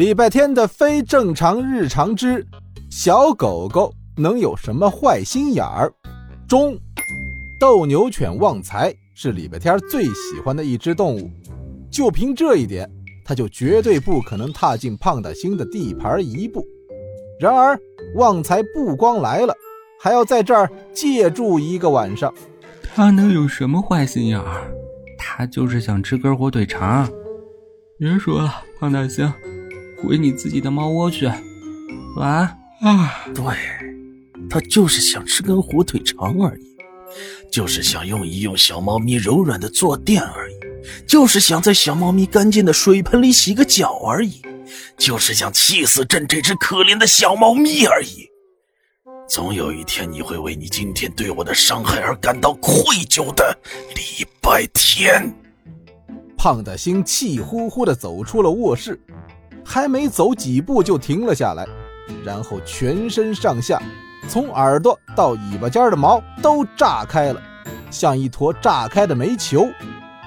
[0.00, 2.42] 礼拜天的非正常日常之
[2.88, 5.92] 小狗狗能有什么坏心眼儿？
[6.48, 6.74] 中，
[7.60, 11.30] 斗牛犬旺财是礼拜天最喜欢的一只动物，
[11.92, 12.90] 就凭这一点，
[13.26, 16.66] 他就绝对不可能踏进胖大星的地盘一步。
[17.38, 17.78] 然而，
[18.14, 19.54] 旺财不光来了，
[20.00, 22.32] 还要在这儿借住一个晚上。
[22.94, 24.72] 他能有什么坏心眼儿？
[25.18, 27.06] 他就是想吃根火腿肠。
[27.98, 29.30] 别说了，胖大星。
[30.02, 31.26] 回你自己的猫窝去，
[32.16, 32.28] 晚
[32.80, 33.26] 安啊！
[33.34, 33.44] 对，
[34.48, 36.76] 他就是想吃根火腿肠而已，
[37.52, 40.54] 就是想用一用小猫咪柔软的坐垫而已，
[41.06, 44.40] 就是想在小猫咪干净的水盆里洗个脚而已，
[44.96, 48.26] 就是想气死朕这只可怜的小猫咪而已。
[49.28, 53.56] 总有一天，你会为你今天对我的伤害而感到愧疚的。
[53.94, 55.32] 礼拜天，
[56.36, 58.98] 胖大星气呼呼地走出了卧室。
[59.64, 61.66] 还没走几步就停了下来，
[62.24, 63.80] 然后全身上下，
[64.28, 67.40] 从耳朵到尾巴尖的毛都炸开了，
[67.90, 69.66] 像一坨炸开的煤球。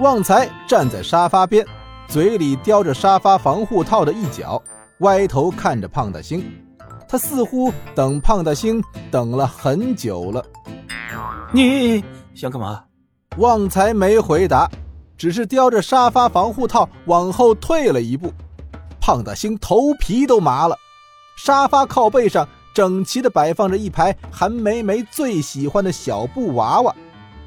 [0.00, 1.66] 旺财站在沙发边，
[2.08, 4.60] 嘴里叼着沙发防护套的一角，
[5.00, 6.44] 歪头看着胖大星。
[7.08, 10.42] 他似乎等胖大星等了很久了。
[11.52, 12.02] 你
[12.34, 12.82] 想干嘛？
[13.36, 14.66] 旺财没回答，
[15.18, 18.32] 只是叼着沙发防护套往后退了一步。
[19.02, 20.78] 胖大星头皮都麻了，
[21.34, 26.94] 沙发靠背上整齐地摆放着一排韩梅梅最喜欢的小布娃娃，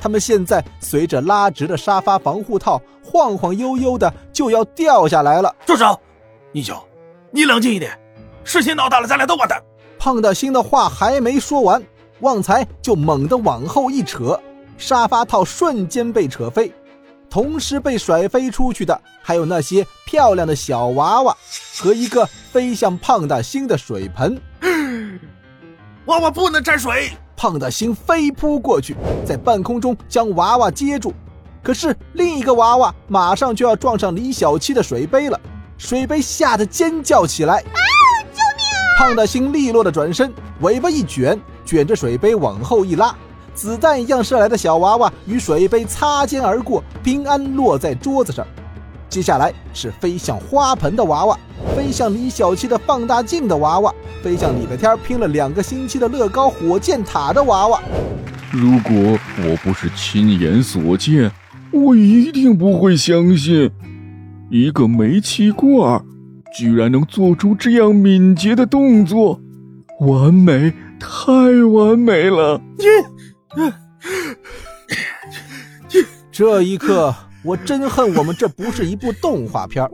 [0.00, 5.54] 他们现在随着拉直的沙发防护套晃晃悠悠的就要掉下来了。
[5.64, 5.96] 住手！
[6.50, 6.76] 你九，
[7.30, 7.96] 你冷静一点，
[8.42, 9.62] 事情闹大了，咱俩都完蛋。
[10.00, 11.80] 胖大星的话还没说完，
[12.22, 14.36] 旺财就猛地往后一扯，
[14.78, 16.72] 沙发套瞬间被扯飞。
[17.28, 21.36] 同时被甩飞出去的还有那些漂亮的小娃娃
[21.78, 24.40] 和一个飞向胖大星的水盆。
[26.06, 27.10] 娃娃不能沾水！
[27.36, 31.12] 胖大星飞扑过去，在半空中将娃娃接住。
[31.62, 35.38] 可是另一个娃娃马上就要撞上李小七的水杯了，
[35.76, 37.78] 水杯吓得尖叫起来：“啊！
[38.32, 43.14] 救命啊！”胖大星利落的转身，尾巴一卷，卷着水杯往后一拉。
[43.56, 48.46] 子弹一样射来的小娃娃与水杯擦肩而过，平安落在桌子上。
[49.08, 51.38] 接下来是飞向花盆的娃娃，
[51.74, 57.80] 飞向李小七的放大镜的娃娃，飞向礼拜天拼了两个星期的乐高火箭塔的娃娃。
[58.52, 61.32] 如果我不是亲眼所见，
[61.72, 63.70] 我一定不会相信，
[64.50, 66.04] 一个煤气罐
[66.58, 69.40] 居然能做出这样敏捷的动作，
[70.00, 71.24] 完美，太
[71.72, 72.60] 完美了！
[76.30, 77.14] 这一刻，
[77.44, 79.88] 我真恨我们这不是一部动画片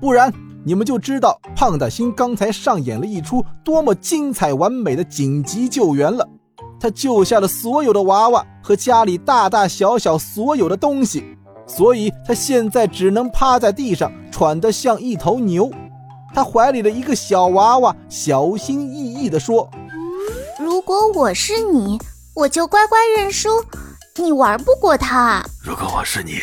[0.00, 0.32] 不然
[0.64, 6.28] 你们就知道胖大星刚才上演了一出多么精彩完美的紧急救援了。
[6.78, 11.24] 他救下了所有的娃娃和家里大大小小所有的东西，
[11.66, 15.70] 所以他现在只能趴在地上喘得像一头牛。
[16.34, 19.70] 他怀里的一个小娃娃小心翼翼地说
[20.58, 21.98] ：“如果我是你。”
[22.34, 23.62] 我就乖乖认输，
[24.16, 25.44] 你玩不过他。
[25.62, 26.38] 如果我是你，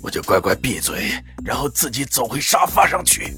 [0.00, 1.10] 我就乖乖闭嘴，
[1.44, 3.34] 然后自己走回沙发上去。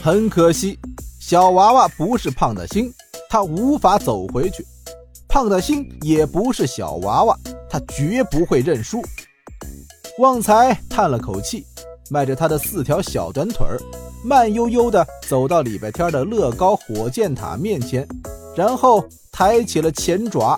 [0.00, 0.78] 很可惜，
[1.18, 2.94] 小娃娃不是胖的心，
[3.28, 4.64] 他无法走回去。
[5.28, 7.36] 胖的心也不是小娃娃，
[7.68, 9.02] 他绝不会认输。
[10.20, 11.66] 旺财叹了口气，
[12.08, 13.80] 迈着他的四条小短腿儿，
[14.22, 18.06] 慢悠悠地走到礼拜天的乐高火箭塔面前，
[18.54, 20.56] 然后抬起了前爪。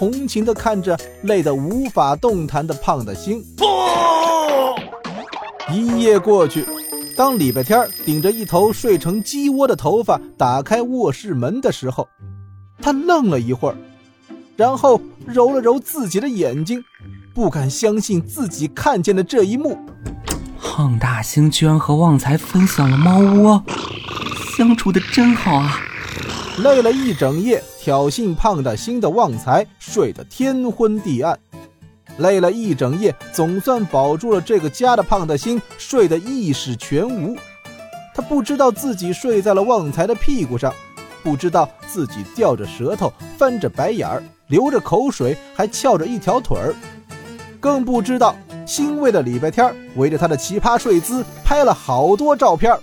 [0.00, 3.44] 同情地看着累得无法动弹的胖大星。
[5.70, 6.64] 一夜过去，
[7.14, 12.08] 当礼拜天顶着一头睡成鸡窝的头发打开卧室门的时候，
[12.80, 13.76] 他愣了一会儿，
[14.56, 16.82] 然后揉了揉自己的眼睛，
[17.34, 19.78] 不敢相信自己看见的这一幕：
[20.62, 23.62] 胖大星居然和旺财分享了猫窝，
[24.56, 25.78] 相处的真好啊！
[26.56, 27.62] 累了一整夜。
[27.82, 31.40] 挑衅胖大星的旺财睡得天昏地暗，
[32.18, 37.34] 累了一整夜，总算保住了这个家的胖大星睡得意识全无。
[38.14, 40.70] 他不知道自己睡在了旺财的屁股上，
[41.22, 46.74] 不知道自己吊着舌头、翻着白眼儿、流着口水，还翘着一条腿儿，
[47.58, 48.36] 更不知道
[48.66, 52.80] 欣慰的礼拜天围着他的奇葩睡姿拍了好多照片儿。